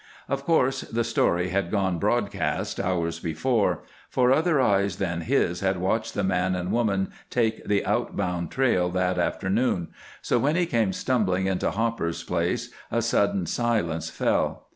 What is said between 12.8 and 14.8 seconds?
a sudden silence fell.